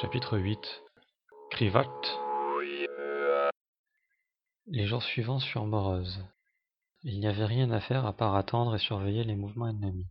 [0.00, 0.82] Chapitre 8
[1.50, 1.90] Krivat
[4.66, 6.24] Les jours suivants furent moroses.
[7.02, 10.06] Il n'y avait rien à faire à part attendre et surveiller les mouvements ennemis.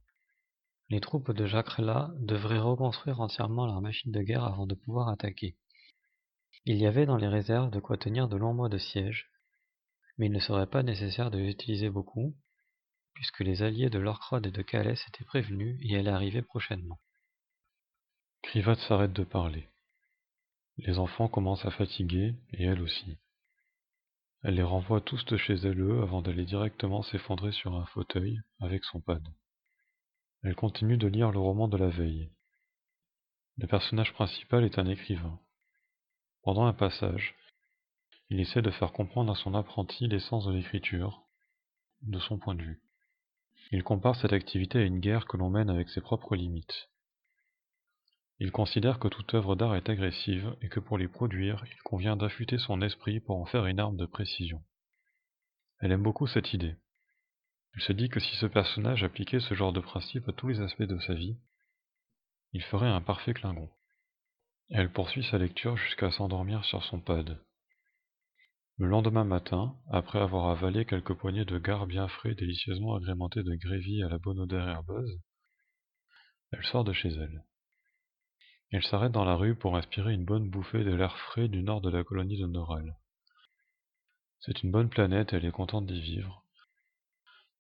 [0.90, 5.58] Les troupes de Jacrela devraient reconstruire entièrement leur machine de guerre avant de pouvoir attaquer.
[6.66, 9.32] Il y avait dans les réserves de quoi tenir de longs mois de siège,
[10.18, 12.36] mais il ne serait pas nécessaire de les utiliser beaucoup,
[13.16, 17.00] puisque les alliés de Lorcrod et de Calais étaient prévenus et allaient arriver prochainement.
[18.42, 19.68] Krivat s'arrête de parler.
[20.78, 23.18] Les enfants commencent à fatiguer, et elle aussi.
[24.42, 28.86] Elle les renvoie tous de chez elle avant d'aller directement s'effondrer sur un fauteuil avec
[28.86, 29.22] son pad.
[30.44, 32.32] Elle continue de lire le roman de la veille.
[33.58, 35.38] Le personnage principal est un écrivain.
[36.44, 37.36] Pendant un passage,
[38.30, 41.24] il essaie de faire comprendre à son apprenti l'essence de l'écriture,
[42.04, 42.82] de son point de vue.
[43.72, 46.90] Il compare cette activité à une guerre que l'on mène avec ses propres limites.
[48.42, 52.16] Il considère que toute œuvre d'art est agressive et que pour les produire, il convient
[52.16, 54.64] d'affûter son esprit pour en faire une arme de précision.
[55.80, 56.78] Elle aime beaucoup cette idée.
[57.76, 60.62] Elle se dit que si ce personnage appliquait ce genre de principe à tous les
[60.62, 61.38] aspects de sa vie,
[62.54, 63.70] il ferait un parfait Klingon.
[64.70, 67.44] Elle poursuit sa lecture jusqu'à s'endormir sur son pad.
[68.78, 73.56] Le lendemain matin, après avoir avalé quelques poignées de gare bien frais délicieusement agrémentés de
[73.56, 75.20] grévy à la bonne odeur herbeuse,
[76.52, 77.44] elle sort de chez elle.
[78.72, 81.82] Elle s'arrête dans la rue pour inspirer une bonne bouffée de l'air frais du nord
[81.82, 82.96] de la colonie de Noral.
[84.42, 86.46] C'est une bonne planète et elle est contente d'y vivre,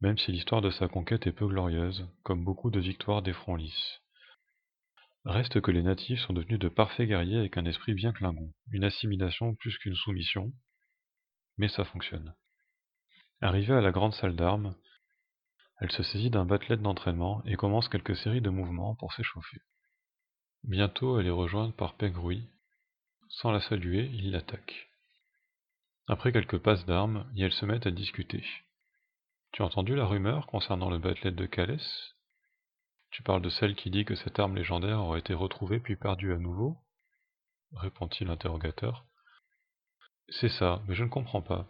[0.02, 3.56] même si l'histoire de sa conquête est peu glorieuse, comme beaucoup de victoires des fronts
[3.56, 4.02] lisses.
[5.26, 8.84] Reste que les natifs sont devenus de parfaits guerriers avec un esprit bien clingon, une
[8.84, 10.54] assimilation plus qu'une soumission,
[11.58, 12.36] mais ça fonctionne.
[13.42, 14.76] Arrivée à la grande salle d'armes,
[15.82, 19.60] elle se saisit d'un batelet d'entraînement et commence quelques séries de mouvements pour s'échauffer.
[20.70, 22.48] Bientôt elle est rejointe par Pegrouille.
[23.28, 24.92] Sans la saluer, il l'attaque.
[26.06, 28.45] Après quelques passes d'armes, et elles se mettent à discuter.
[29.52, 31.81] Tu as entendu la rumeur concernant le batelet de Calais
[33.09, 36.34] Tu parles de celle qui dit que cette arme légendaire aurait été retrouvée puis perdue
[36.34, 36.78] à nouveau?
[37.74, 39.07] répondit l'interrogateur.
[40.28, 41.66] C'est ça, mais je ne comprends pas.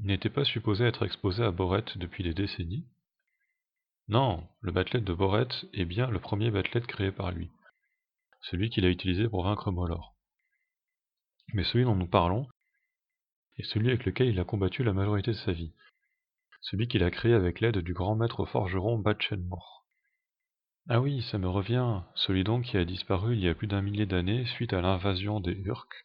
[0.00, 2.88] Il n'était pas supposé être exposé à Borette depuis des décennies?
[4.08, 7.52] Non, le batelet de Borette est bien le premier batelet créé par lui
[8.50, 10.14] celui qu'il a utilisé pour vaincre Molor.
[11.52, 12.46] Mais celui dont nous parlons
[13.56, 15.72] est celui avec lequel il a combattu la majorité de sa vie,
[16.60, 19.86] celui qu'il a créé avec l'aide du grand maître forgeron Batchenmore.
[20.88, 23.80] Ah oui, ça me revient, celui donc qui a disparu il y a plus d'un
[23.80, 26.04] millier d'années suite à l'invasion des Urks,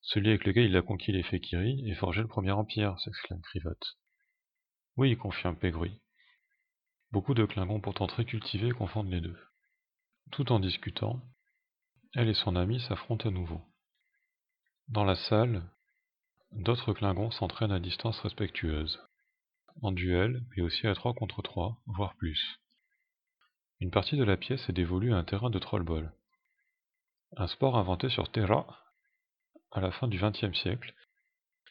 [0.00, 3.78] celui avec lequel il a conquis les Fekiri et forgé le premier empire, s'exclame Krivat.
[4.96, 6.00] Oui, confirme Pegruy.
[7.12, 9.38] Beaucoup de Klingons pourtant très cultivés confondent les deux.
[10.30, 11.20] Tout en discutant,
[12.14, 13.60] elle et son ami s'affrontent à nouveau.
[14.88, 15.62] Dans la salle,
[16.52, 19.00] d'autres Klingons s'entraînent à distance respectueuse,
[19.82, 22.60] en duel, mais aussi à trois contre trois, voire plus.
[23.80, 26.12] Une partie de la pièce est dévolue à un terrain de trollball,
[27.36, 28.66] un sport inventé sur Terra
[29.70, 30.94] à la fin du XXe siècle,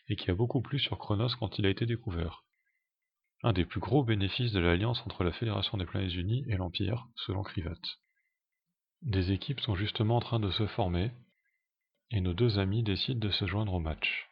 [0.07, 2.43] et qui a beaucoup plu sur Chronos quand il a été découvert.
[3.43, 7.07] Un des plus gros bénéfices de l'alliance entre la Fédération des Planètes Unies et l'Empire,
[7.15, 7.79] selon Krivat.
[9.01, 11.11] Des équipes sont justement en train de se former,
[12.11, 14.27] et nos deux amis décident de se joindre au match.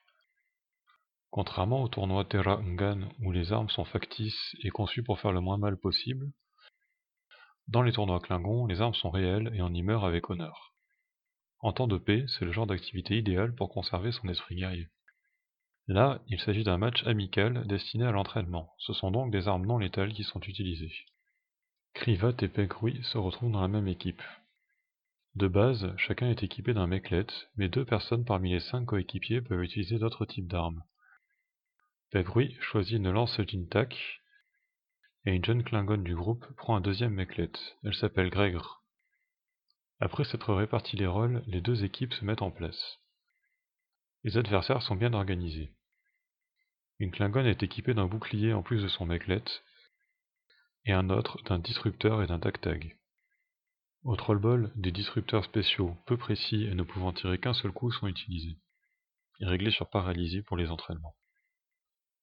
[1.29, 5.41] Contrairement au tournoi Terra Ungan où les armes sont factices et conçues pour faire le
[5.41, 6.31] moins mal possible,
[7.67, 10.73] dans les tournois Klingon, les armes sont réelles et on y meurt avec honneur.
[11.59, 14.87] En temps de paix, c'est le genre d'activité idéale pour conserver son esprit guerrier.
[15.87, 19.79] Là, il s'agit d'un match amical destiné à l'entraînement, ce sont donc des armes non
[19.79, 20.93] létales qui sont utilisées.
[21.95, 24.21] Krivat et Pegrui se retrouvent dans la même équipe.
[25.35, 29.63] De base, chacun est équipé d'un meclet, mais deux personnes parmi les cinq coéquipiers peuvent
[29.63, 30.81] utiliser d'autres types d'armes.
[32.11, 34.21] Pegruy choisit une lance Jintak,
[35.25, 37.51] et une jeune Klingon du groupe prend un deuxième meclet.
[37.83, 38.85] Elle s'appelle Gregor.
[39.99, 42.99] Après s'être réparti les rôles, les deux équipes se mettent en place.
[44.23, 45.73] Les adversaires sont bien organisés.
[46.99, 49.43] Une Klingon est équipée d'un bouclier en plus de son meclet,
[50.85, 52.95] et un autre d'un disrupteur et d'un tag-tag.
[54.05, 58.05] Au trollball, des disrupteurs spéciaux, peu précis et ne pouvant tirer qu'un seul coup sont
[58.05, 58.59] utilisés,
[59.39, 61.15] et réglés sur paralysie pour les entraînements.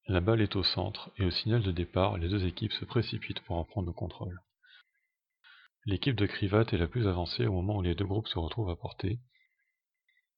[0.07, 3.41] La balle est au centre, et au signal de départ, les deux équipes se précipitent
[3.41, 4.41] pour en prendre le contrôle.
[5.85, 8.71] L'équipe de Krivat est la plus avancée au moment où les deux groupes se retrouvent
[8.71, 9.19] à portée,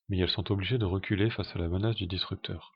[0.08, 2.72] mais elles sont obligées de reculer face à la menace du disrupteur.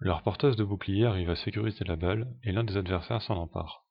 [0.00, 3.84] Leur porteuse de bouclier arrive à sécuriser la balle, et l'un des adversaires s'en empare.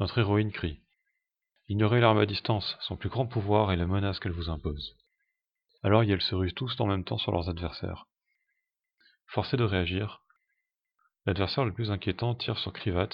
[0.00, 0.82] Notre héroïne crie
[1.70, 4.96] Ignorez l'arme à distance, son plus grand pouvoir est la menace qu'elle vous impose.
[5.82, 8.06] Alors Yel se ruse tous en même temps sur leurs adversaires.
[9.26, 10.22] Forcé de réagir,
[11.26, 13.10] l'adversaire le plus inquiétant tire sur Krivat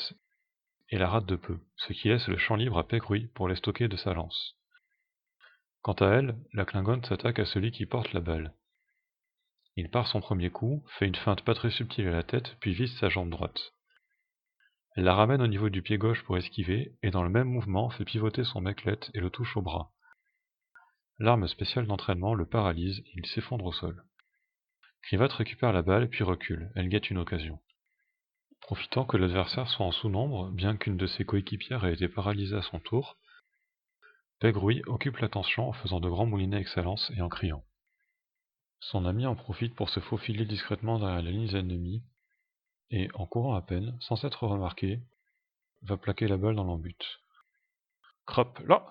[0.90, 3.56] et la rate de peu, ce qui laisse le champ libre à Pegruy pour les
[3.56, 4.56] stocker de sa lance.
[5.82, 8.54] Quant à elle, la Klingonne s'attaque à celui qui porte la balle.
[9.76, 12.72] Il part son premier coup, fait une feinte pas très subtile à la tête, puis
[12.72, 13.72] vise sa jambe droite.
[14.96, 17.90] Elle la ramène au niveau du pied gauche pour esquiver, et dans le même mouvement
[17.90, 19.90] fait pivoter son meclette et le touche au bras.
[21.18, 24.04] L'arme spéciale d'entraînement le paralyse et il s'effondre au sol.
[25.02, 27.60] Krivat récupère la balle puis recule, elle guette une occasion.
[28.60, 32.62] Profitant que l'adversaire soit en sous-nombre, bien qu'une de ses coéquipières ait été paralysée à
[32.62, 33.18] son tour,
[34.40, 37.64] Pegrouille occupe l'attention en faisant de grands moulinets excellence et en criant.
[38.80, 42.02] Son ami en profite pour se faufiler discrètement derrière la ligne ennemie
[42.90, 45.00] et, en courant à peine, sans s'être remarqué,
[45.82, 47.20] va plaquer la balle dans l'embut.
[48.26, 48.86] Crop, là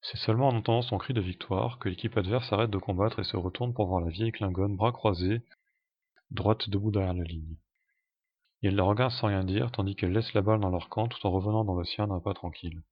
[0.00, 3.24] C'est seulement en entendant son cri de victoire que l'équipe adverse arrête de combattre et
[3.24, 5.42] se retourne pour voir la vieille Klingonne, bras croisés,
[6.30, 7.56] droite debout derrière la ligne.
[8.62, 11.06] Et elle la regarde sans rien dire, tandis qu'elle laisse la balle dans leur camp
[11.06, 12.82] tout en revenant dans le sien d'un pas tranquille.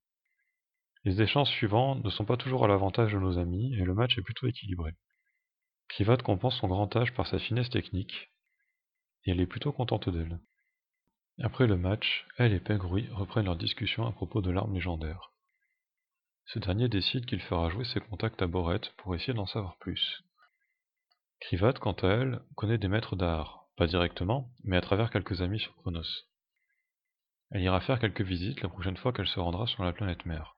[1.05, 4.17] Les échanges suivants ne sont pas toujours à l'avantage de nos amis, et le match
[4.19, 4.95] est plutôt équilibré.
[5.89, 8.31] Krivat compense son grand âge par sa finesse technique,
[9.27, 10.41] et elle est plutôt contente d'elle.
[11.39, 15.33] Après le match, elle et Pegrouille reprennent leur discussion à propos de l'arme légendaire.
[16.47, 20.23] Ce dernier décide qu'il fera jouer ses contacts à Borette pour essayer d'en savoir plus.
[21.41, 25.61] Krivat, quant à elle, connaît des maîtres d'art, pas directement, mais à travers quelques amis
[25.61, 26.25] sur Chronos.
[27.51, 30.57] Elle ira faire quelques visites la prochaine fois qu'elle se rendra sur la planète mère.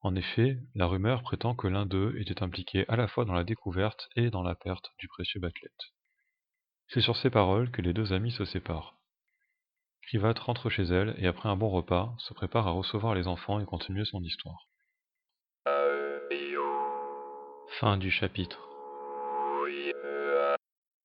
[0.00, 3.44] En effet, la rumeur prétend que l'un d'eux était impliqué à la fois dans la
[3.44, 5.70] découverte et dans la perte du précieux Batlet.
[6.88, 8.96] C'est sur ces paroles que les deux amis se séparent.
[10.02, 13.58] Krivat rentre chez elle et après un bon repas, se prépare à recevoir les enfants
[13.58, 14.68] et continuer son histoire.
[17.80, 18.65] Fin du chapitre.